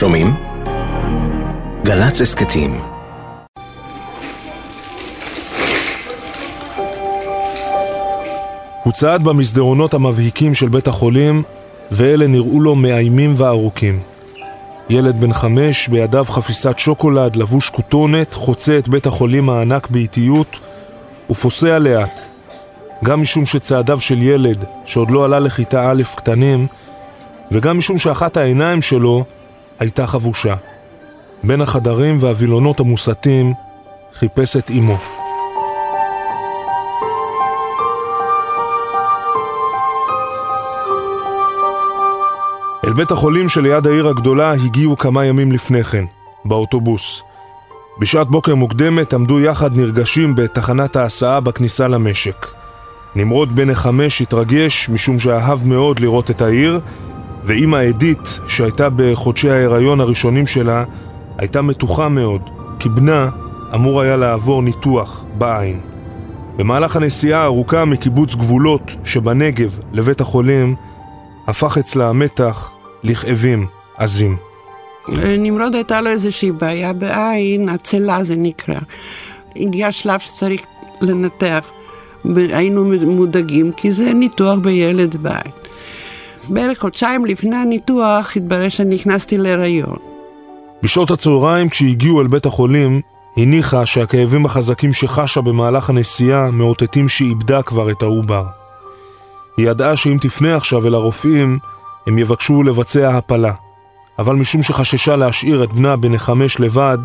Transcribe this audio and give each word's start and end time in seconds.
שומעים? 0.00 0.34
גל"צ 1.84 2.20
הסכתים 2.20 2.80
הוא 8.82 8.92
צעד 8.92 9.24
במסדרונות 9.24 9.94
המבהיקים 9.94 10.54
של 10.54 10.68
בית 10.68 10.88
החולים, 10.88 11.42
ואלה 11.90 12.26
נראו 12.26 12.60
לו 12.60 12.74
מאיימים 12.74 13.34
וארוכים. 13.36 14.00
ילד 14.90 15.20
בן 15.20 15.32
חמש, 15.32 15.88
בידיו 15.88 16.24
חפיסת 16.24 16.78
שוקולד, 16.78 17.36
לבוש 17.36 17.70
כותונת, 17.70 18.34
חוצה 18.34 18.78
את 18.78 18.88
בית 18.88 19.06
החולים 19.06 19.50
הענק 19.50 19.90
באיטיות, 19.90 20.60
ופוסע 21.30 21.78
לאט. 21.78 22.20
גם 23.04 23.22
משום 23.22 23.46
שצעדיו 23.46 24.00
של 24.00 24.22
ילד, 24.22 24.64
שעוד 24.84 25.10
לא 25.10 25.24
עלה 25.24 25.38
לכיתה 25.38 25.90
א' 25.90 26.02
קטנים, 26.14 26.66
וגם 27.52 27.78
משום 27.78 27.98
שאחת 27.98 28.36
העיניים 28.36 28.82
שלו 28.82 29.24
הייתה 29.80 30.06
חבושה. 30.06 30.54
בין 31.44 31.60
החדרים 31.60 32.18
והווילונות 32.20 32.80
המוסתים 32.80 33.52
חיפש 34.18 34.56
את 34.56 34.70
אמו. 34.70 34.98
אל 42.84 42.92
בית 42.92 43.10
החולים 43.10 43.48
שליד 43.48 43.86
העיר 43.86 44.08
הגדולה 44.08 44.52
הגיעו 44.52 44.96
כמה 44.96 45.24
ימים 45.24 45.52
לפני 45.52 45.84
כן, 45.84 46.04
באוטובוס. 46.44 47.22
בשעת 48.00 48.26
בוקר 48.26 48.54
מוקדמת 48.54 49.12
עמדו 49.12 49.40
יחד 49.40 49.76
נרגשים 49.76 50.34
בתחנת 50.34 50.96
ההסעה 50.96 51.40
בכניסה 51.40 51.88
למשק. 51.88 52.46
נמרוד 53.16 53.56
בן 53.56 53.70
החמש 53.70 54.22
התרגש 54.22 54.88
משום 54.88 55.18
שאהב 55.18 55.66
מאוד 55.66 56.00
לראות 56.00 56.30
את 56.30 56.40
העיר, 56.42 56.80
ואימא 57.44 57.88
אדית, 57.88 58.38
שהייתה 58.46 58.88
בחודשי 58.96 59.50
ההיריון 59.50 60.00
הראשונים 60.00 60.46
שלה, 60.46 60.84
הייתה 61.38 61.62
מתוחה 61.62 62.08
מאוד, 62.08 62.50
כי 62.78 62.88
בנה 62.88 63.28
אמור 63.74 64.00
היה 64.00 64.16
לעבור 64.16 64.62
ניתוח 64.62 65.24
בעין. 65.38 65.80
במהלך 66.56 66.96
הנסיעה 66.96 67.42
הארוכה 67.42 67.84
מקיבוץ 67.84 68.34
גבולות 68.34 68.92
שבנגב 69.04 69.78
לבית 69.92 70.20
החולים, 70.20 70.74
הפך 71.46 71.78
אצלה 71.78 72.08
המתח 72.08 72.70
לכאבים 73.02 73.66
עזים. 73.96 74.36
נמרוד 75.38 75.74
הייתה 75.74 76.00
לו 76.00 76.10
איזושהי 76.10 76.52
בעיה 76.52 76.92
בעין, 76.92 77.68
עצלה 77.68 78.24
זה 78.24 78.36
נקרא. 78.36 78.78
הגיע 79.56 79.92
שלב 79.92 80.20
שצריך 80.20 80.60
לנתח. 81.00 81.70
היינו 82.36 82.84
מודאגים 83.06 83.72
כי 83.72 83.92
זה 83.92 84.14
ניתוח 84.14 84.58
בילד 84.58 85.16
בעין. 85.16 85.59
בערך 86.50 86.78
חודשיים 86.78 87.26
לפני 87.26 87.56
הניתוח 87.56 88.36
התברר 88.36 88.68
שנכנסתי 88.68 89.38
להיריון. 89.38 89.96
בשעות 90.82 91.10
הצהריים 91.10 91.68
כשהגיעו 91.68 92.20
אל 92.20 92.26
בית 92.26 92.46
החולים, 92.46 93.00
הניחה 93.36 93.86
שהכאבים 93.86 94.46
החזקים 94.46 94.92
שחשה 94.92 95.40
במהלך 95.40 95.90
הנסיעה 95.90 96.50
מאותתים 96.50 97.08
שאיבדה 97.08 97.62
כבר 97.62 97.90
את 97.90 98.02
העובר. 98.02 98.44
היא 99.56 99.68
ידעה 99.70 99.96
שאם 99.96 100.16
תפנה 100.20 100.56
עכשיו 100.56 100.86
אל 100.86 100.94
הרופאים, 100.94 101.58
הם 102.06 102.18
יבקשו 102.18 102.62
לבצע 102.62 103.08
הפלה. 103.08 103.52
אבל 104.18 104.36
משום 104.36 104.62
שחששה 104.62 105.16
להשאיר 105.16 105.64
את 105.64 105.72
בנה 105.72 105.96
בן 105.96 106.14
החמש 106.14 106.60
לבד, 106.60 106.98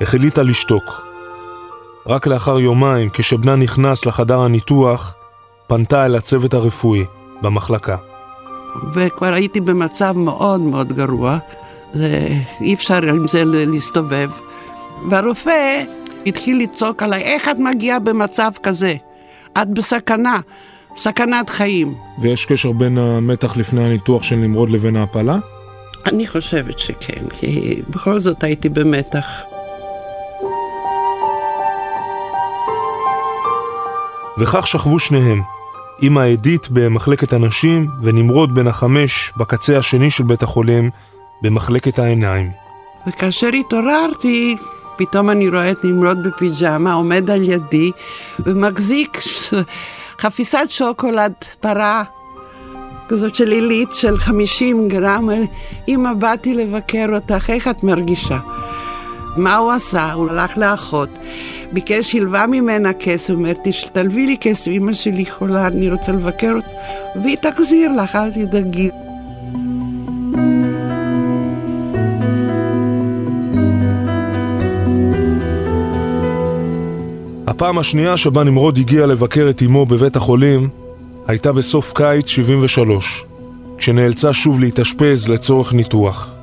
החליטה 0.00 0.42
לשתוק. 0.42 1.02
רק 2.06 2.26
לאחר 2.26 2.60
יומיים, 2.60 3.08
כשבנה 3.12 3.56
נכנס 3.56 4.06
לחדר 4.06 4.40
הניתוח, 4.40 5.14
פנתה 5.66 6.06
אל 6.06 6.16
הצוות 6.16 6.54
הרפואי 6.54 7.04
במחלקה. 7.42 7.96
וכבר 8.94 9.32
הייתי 9.32 9.60
במצב 9.60 10.18
מאוד 10.18 10.60
מאוד 10.60 10.92
גרוע, 10.92 11.38
זה, 11.94 12.28
אי 12.60 12.74
אפשר 12.74 13.02
עם 13.08 13.28
זה 13.28 13.44
להסתובב. 13.44 14.30
והרופא 15.10 15.84
התחיל 16.26 16.58
לצעוק 16.62 17.02
עליי, 17.02 17.22
איך 17.22 17.48
את 17.48 17.58
מגיעה 17.58 17.98
במצב 17.98 18.50
כזה? 18.62 18.94
את 19.62 19.68
בסכנה, 19.68 20.40
סכנת 20.96 21.50
חיים. 21.50 21.94
ויש 22.18 22.46
קשר 22.46 22.72
בין 22.72 22.98
המתח 22.98 23.56
לפני 23.56 23.84
הניתוח 23.84 24.22
של 24.22 24.36
נמרוד 24.36 24.70
לבין 24.70 24.96
ההפלה? 24.96 25.38
אני 26.06 26.26
חושבת 26.26 26.78
שכן, 26.78 27.24
כי 27.32 27.82
בכל 27.90 28.18
זאת 28.18 28.44
הייתי 28.44 28.68
במתח. 28.68 29.26
וכך 34.38 34.66
שכבו 34.66 34.98
שניהם, 34.98 35.42
אמא 36.02 36.20
עדית 36.20 36.68
במחלקת 36.70 37.32
הנשים 37.32 37.88
ונמרוד 38.02 38.54
בן 38.54 38.66
החמש 38.66 39.32
בקצה 39.36 39.78
השני 39.78 40.10
של 40.10 40.24
בית 40.24 40.42
החולים 40.42 40.90
במחלקת 41.42 41.98
העיניים. 41.98 42.50
וכאשר 43.06 43.46
התעוררתי, 43.46 44.56
פתאום 44.96 45.30
אני 45.30 45.48
רואה 45.48 45.70
את 45.70 45.84
נמרוד 45.84 46.26
בפיג'מה 46.26 46.92
עומד 46.92 47.30
על 47.30 47.42
ידי 47.42 47.90
ומחזיק 48.38 49.18
חפיסת 50.20 50.66
שוקולד 50.68 51.32
פרה 51.60 52.02
כזאת 53.08 53.34
של 53.34 53.50
עילית 53.50 53.92
של 53.92 54.18
50 54.18 54.88
גרם. 54.88 55.28
אמא, 55.88 56.14
באתי 56.14 56.54
לבקר 56.54 57.06
אותך, 57.14 57.50
איך 57.50 57.68
את 57.68 57.82
מרגישה? 57.84 58.38
מה 59.36 59.56
הוא 59.56 59.72
עשה? 59.72 60.12
הוא 60.12 60.30
הלך 60.30 60.58
לאחות, 60.58 61.18
ביקש, 61.72 62.14
הלווה 62.14 62.46
ממנה 62.46 62.92
כסף, 62.92 63.30
אומר, 63.30 63.52
תלווי 63.92 64.26
לי 64.26 64.36
כסף, 64.40 64.70
אמא 64.70 64.92
שלי 64.92 65.26
חולה, 65.26 65.66
אני 65.66 65.90
רוצה 65.90 66.12
לבקר 66.12 66.52
אותה, 66.56 66.68
והיא 67.22 67.36
תחזיר 67.36 67.92
לך, 67.92 68.16
אל 68.16 68.32
תדאגי. 68.32 68.90
הפעם 77.46 77.78
השנייה 77.78 78.16
שבה 78.16 78.44
נמרוד 78.44 78.78
הגיע 78.78 79.06
לבקר 79.06 79.46
את 79.50 79.62
אמו 79.62 79.86
בבית 79.86 80.16
החולים 80.16 80.68
הייתה 81.26 81.52
בסוף 81.52 81.92
קיץ 81.92 82.26
73, 82.28 83.24
כשנאלצה 83.78 84.32
שוב 84.32 84.60
להתאשפז 84.60 85.28
לצורך 85.28 85.72
ניתוח. 85.72 86.34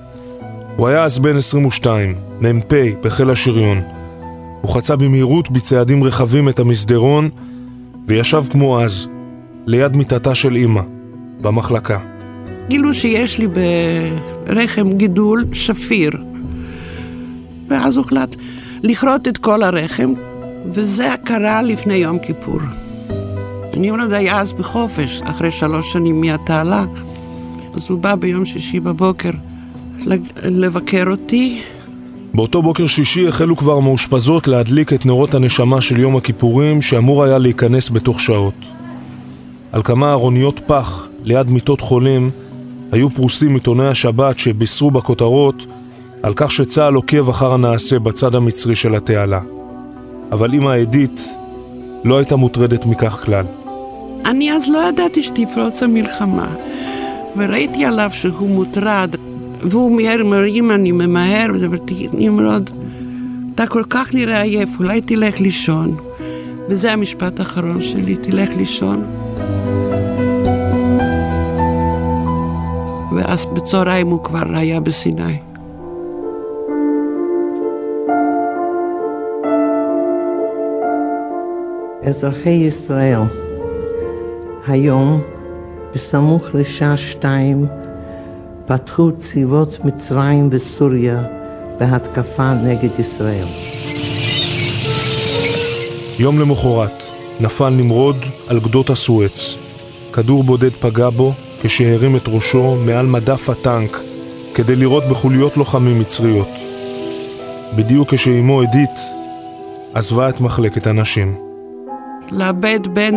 הוא 0.76 0.88
היה 0.88 1.04
אז 1.04 1.20
בן 1.20 1.38
22, 1.38 2.16
מ"פ 2.42 2.74
בחיל 3.04 3.30
השריון. 3.30 3.99
הוא 4.62 4.72
חצה 4.72 4.96
במהירות 4.96 5.52
בצעדים 5.52 6.04
רחבים 6.04 6.50
את 6.50 6.60
המסדרון 6.60 7.30
וישב 8.08 8.44
כמו 8.50 8.82
אז, 8.82 9.08
ליד 9.66 9.96
מיטתה 9.96 10.36
של 10.36 10.58
אמא, 10.58 10.82
במחלקה. 11.42 12.00
גילו 12.70 12.94
שיש 12.94 13.40
לי 13.40 13.48
ברחם 14.46 14.94
גידול 14.94 15.46
שפיר. 15.54 16.12
ואז 17.68 17.98
הוחלט 17.98 18.36
לכרות 18.84 19.28
את 19.28 19.38
כל 19.38 19.64
הרחם, 19.64 20.14
וזה 20.66 21.16
קרה 21.24 21.62
לפני 21.62 21.94
יום 21.94 22.20
כיפור. 22.20 22.60
נמרוד 23.74 24.14
היה 24.14 24.40
אז 24.40 24.54
בחופש, 24.54 25.22
אחרי 25.22 25.52
שלוש 25.52 25.94
שנים 25.94 26.22
מהתעלה, 26.22 26.86
אז 27.74 27.90
הוא 27.90 28.00
בא 28.00 28.16
ביום 28.16 28.46
שישי 28.46 28.80
בבוקר 28.80 29.32
לבקר 30.44 31.04
אותי. 31.08 31.62
באותו 32.34 32.62
בוקר 32.62 32.88
שישי 32.88 33.28
החלו 33.28 33.58
כבר 33.58 33.80
מאושפזות 33.80 34.48
להדליק 34.48 34.94
את 34.94 35.06
נרות 35.06 35.34
הנשמה 35.34 35.82
של 35.82 36.00
יום 36.00 36.16
הכיפורים 36.16 36.82
שאמור 36.82 37.24
היה 37.24 37.38
להיכנס 37.38 37.90
בתוך 37.90 38.20
שעות. 38.20 38.54
על 39.72 39.84
כמה 39.84 40.12
ארוניות 40.12 40.62
פח 40.68 41.08
ליד 41.24 41.50
מיטות 41.50 41.82
חולים 41.82 42.32
היו 42.92 43.10
פרוסים 43.10 43.54
עיתוני 43.54 43.88
השבת 43.88 44.40
שבישרו 44.40 44.92
בכותרות 44.92 45.66
על 46.24 46.34
כך 46.36 46.52
שצה"ל 46.52 46.94
עוקב 46.94 47.30
אחר 47.30 47.54
הנעשה 47.54 48.00
בצד 48.00 48.36
המצרי 48.36 48.76
של 48.76 48.96
התעלה. 48.96 49.40
אבל 50.32 50.54
אמא 50.54 50.70
עדית 50.70 51.30
לא 52.04 52.18
הייתה 52.18 52.36
מוטרדת 52.36 52.86
מכך 52.86 53.20
כלל. 53.26 53.46
אני 54.26 54.52
אז 54.52 54.70
לא 54.70 54.90
ידעתי 54.90 55.24
שתפרוץ 55.24 55.84
המלחמה, 55.84 56.48
וראיתי 57.38 57.86
עליו 57.86 58.10
שהוא 58.14 58.50
מוטרד, 58.50 59.16
והוא 59.62 59.92
מיהר, 59.92 60.22
אומר, 60.22 60.46
אם 60.46 60.72
אני 60.72 60.92
ממהר, 60.92 61.48
נמרוד, 62.14 62.70
אתה 63.56 63.68
כל 63.68 63.84
כך 63.90 64.14
נראה 64.14 64.42
עייף, 64.42 64.70
אולי 64.80 65.02
תלך 65.02 65.40
לישון. 65.40 65.96
וזה 66.70 66.92
המשפט 66.92 67.40
האחרון 67.40 67.82
שלי, 67.82 68.16
תלך 68.16 68.50
לישון. 68.58 69.04
ואז 73.16 73.46
בצהריים 73.46 74.08
הוא 74.08 74.24
כבר 74.24 74.44
היה 74.54 74.80
בסיני. 74.80 75.38
אזרחי 82.04 82.50
ישראל, 82.50 83.20
היום, 84.68 85.22
בסמוך 85.94 86.44
לשעה 86.54 86.98
שתיים, 86.98 87.66
פתחו 88.70 89.12
צבאות 89.18 89.86
מצרים 89.86 90.50
וסוריה 90.52 91.24
בהתקפה 91.80 92.54
נגד 92.54 93.00
ישראל. 93.00 93.48
יום 96.20 96.40
למחרת 96.40 97.04
נפל 97.40 97.70
נמרוד 97.70 98.16
על 98.48 98.60
גדות 98.60 98.90
הסואץ. 98.90 99.58
כדור 100.14 100.44
בודד 100.44 100.74
פגע 100.80 101.10
בו 101.10 101.34
כשהרים 101.62 102.16
את 102.16 102.28
ראשו 102.28 102.76
מעל 102.76 103.06
מדף 103.06 103.50
הטנק 103.50 103.98
כדי 104.54 104.76
לירות 104.76 105.04
בחוליות 105.10 105.58
לוחמים 105.58 106.00
מצריות. 106.00 106.50
בדיוק 107.76 108.14
כשאימו 108.14 108.62
עדית 108.62 109.00
עזבה 109.94 110.30
את 110.30 110.42
מחלקת 110.42 110.88
הנשים. 110.88 111.36
לאבד 112.32 112.80
בן. 112.94 113.14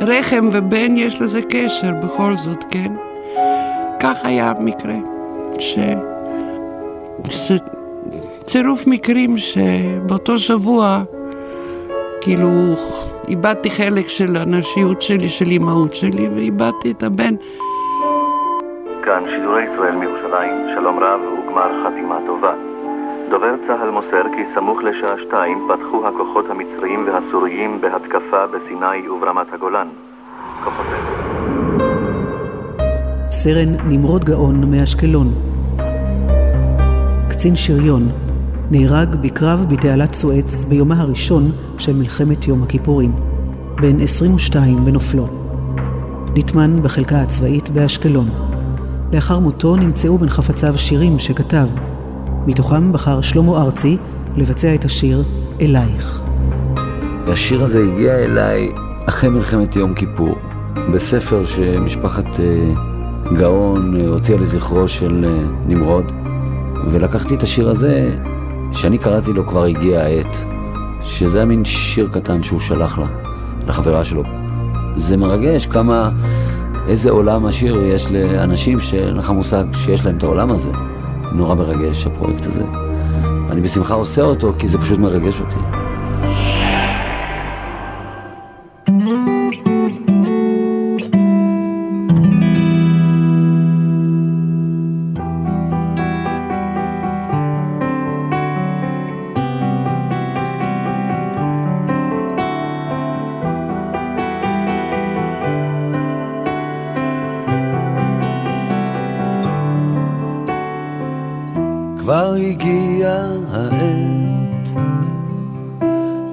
ורחם 0.00 0.48
ובן 0.52 0.96
יש 0.96 1.20
לזה 1.20 1.40
קשר 1.42 1.92
בכל 2.02 2.36
זאת, 2.36 2.64
כן? 2.70 2.92
כך 4.02 4.24
היה 4.24 4.50
המקרה, 4.50 4.94
ש... 5.58 5.78
זה 7.30 7.54
צירוף 8.44 8.86
מקרים 8.86 9.38
שבאותו 9.38 10.38
שבוע 10.38 11.02
כאילו 12.20 12.48
איבדתי 13.28 13.70
חלק 13.70 14.08
של 14.08 14.36
הנשיות 14.36 15.02
שלי, 15.02 15.28
של 15.28 15.46
אימהות 15.46 15.94
שלי, 15.94 16.28
ואיבדתי 16.34 16.90
את 16.90 17.02
הבן. 17.02 17.34
כאן 19.02 19.24
שידורי 19.30 19.64
ישראל 19.64 19.94
מירושלים, 19.94 20.54
שלום 20.74 20.98
רב 20.98 21.20
וגמר 21.20 21.70
חתימה 21.84 22.18
טובה. 22.26 22.54
דובר 23.30 23.54
צה"ל 23.66 23.90
מוסר 23.90 24.22
כי 24.36 24.42
סמוך 24.54 24.82
לשעה 24.82 25.14
שתיים 25.18 25.68
פתחו 25.68 26.06
הכוחות 26.08 26.44
המצריים 26.50 27.06
והסוריים 27.06 27.80
בהתקפה 27.80 28.46
בסיני 28.46 29.08
וברמת 29.08 29.52
הגולן. 29.52 29.88
סרן 33.42 33.76
נמרוד 33.88 34.24
גאון 34.24 34.70
מאשקלון 34.70 35.34
קצין 37.28 37.56
שריון 37.56 38.08
נהרג 38.70 39.16
בקרב 39.16 39.66
בתעלת 39.68 40.14
סואץ 40.14 40.64
ביומה 40.64 41.00
הראשון 41.00 41.52
של 41.78 41.96
מלחמת 41.96 42.48
יום 42.48 42.62
הכיפורים, 42.62 43.12
בן 43.80 44.00
22 44.00 44.84
בנופלו. 44.84 45.26
נטמן 46.34 46.82
בחלקה 46.82 47.22
הצבאית 47.22 47.68
באשקלון. 47.68 48.28
לאחר 49.12 49.38
מותו 49.38 49.76
נמצאו 49.76 50.18
בין 50.18 50.30
חפציו 50.30 50.78
שירים 50.78 51.18
שכתב. 51.18 51.66
מתוכם 52.46 52.92
בחר 52.92 53.20
שלמה 53.20 53.62
ארצי 53.62 53.96
לבצע 54.36 54.74
את 54.74 54.84
השיר 54.84 55.22
"אלייך". 55.60 56.20
השיר 57.26 57.64
הזה 57.64 57.82
הגיע 57.92 58.18
אליי 58.18 58.68
אחרי 59.08 59.30
מלחמת 59.30 59.76
יום 59.76 59.94
כיפור, 59.94 60.34
בספר 60.94 61.44
שמשפחת 61.44 62.40
אה, 62.40 62.89
גאון 63.32 64.00
אה, 64.00 64.06
הוציאה 64.06 64.38
לזכרו 64.38 64.88
של 64.88 65.24
אה, 65.28 65.46
נמרוד, 65.66 66.12
ולקחתי 66.90 67.34
את 67.34 67.42
השיר 67.42 67.68
הזה 67.68 68.16
כשאני 68.72 68.98
קראתי 68.98 69.32
לו 69.32 69.46
כבר 69.46 69.64
הגיע 69.64 70.00
העת, 70.00 70.36
שזה 71.02 71.38
היה 71.38 71.46
מין 71.46 71.64
שיר 71.64 72.08
קטן 72.12 72.42
שהוא 72.42 72.60
שלח 72.60 72.98
לה, 72.98 73.06
לחברה 73.66 74.04
שלו. 74.04 74.22
זה 74.96 75.16
מרגש 75.16 75.66
כמה, 75.66 76.10
איזה 76.88 77.10
עולם 77.10 77.46
עשיר 77.46 77.82
יש 77.82 78.06
לאנשים 78.10 78.80
שאין 78.80 79.16
לך 79.16 79.30
מושג 79.30 79.64
שיש 79.72 80.06
להם 80.06 80.16
את 80.16 80.22
העולם 80.22 80.50
הזה. 80.50 80.70
נורא 81.32 81.54
מרגש 81.54 82.06
הפרויקט 82.06 82.46
הזה. 82.46 82.64
אני 83.50 83.60
בשמחה 83.60 83.94
עושה 83.94 84.22
אותו 84.22 84.52
כי 84.58 84.68
זה 84.68 84.78
פשוט 84.78 84.98
מרגש 84.98 85.40
אותי. 85.40 85.56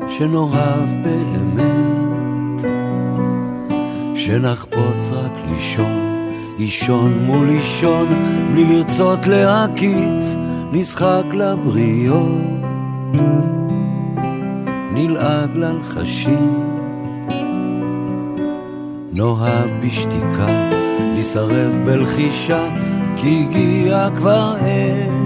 שנאהב 0.07 0.89
באמת, 1.03 2.71
שנחפוץ 4.15 5.11
רק 5.11 5.31
לישון, 5.51 6.01
אישון 6.59 7.13
מול 7.25 7.49
אישון, 7.49 8.07
בלי 8.51 8.65
לרצות 8.65 9.27
להקיץ, 9.27 10.35
נשחק 10.71 11.23
לבריות, 11.33 12.67
נלעג 14.93 15.55
ללחשים, 15.55 16.63
נאהב 19.13 19.69
בשתיקה, 19.83 20.69
נסרב 21.15 21.71
בלחישה, 21.85 22.69
כי 23.15 23.45
הגיע 23.49 24.07
כבר 24.15 24.55
עת, 24.59 25.16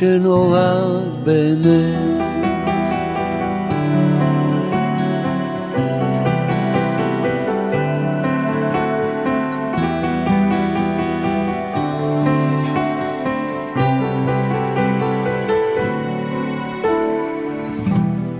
שנאהב 0.00 1.24
באמת. 1.24 2.20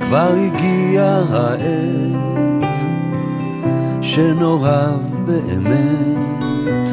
כבר 0.00 0.32
הגיע 0.32 1.22
העת 1.30 2.80
שנאהב 4.02 5.26
באמת, 5.26 6.88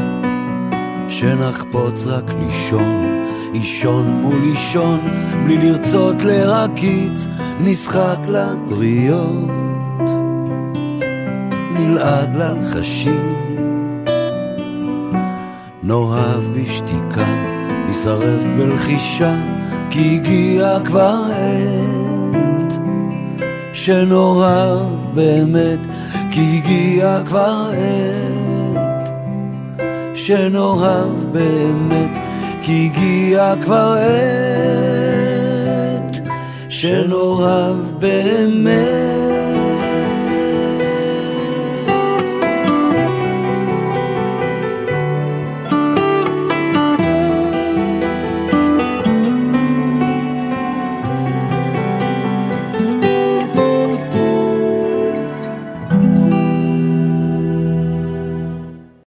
שנחפוץ 1.09 2.05
רק 2.05 2.31
לישון, 2.39 3.16
אישון 3.57 4.21
מול 4.21 4.43
אישון, 4.43 4.99
בלי 5.43 5.57
לרצות 5.57 6.15
להקיץ, 6.23 7.27
נשחק 7.59 8.17
לבריות, 8.27 9.49
נלעג 11.73 12.35
ללחשים, 12.35 13.35
נאהב 15.83 16.43
בשתיקה, 16.53 17.25
נסרב 17.89 18.47
בלחישה, 18.57 19.35
כי 19.89 20.15
הגיע 20.15 20.77
כבר 20.85 21.21
עת. 21.31 22.79
שנורא 23.73 24.75
באמת, 25.13 25.79
כי 26.31 26.57
הגיע 26.57 27.19
כבר 27.25 27.71
עת 27.71 28.37
שנורא 30.17 31.01
באמת, 31.31 32.17
כי 32.67 32.91
הגיע 32.93 33.53
כבר 33.61 33.95
עת 35.99 36.19
שנורא 36.69 37.71
באמת. 37.99 39.46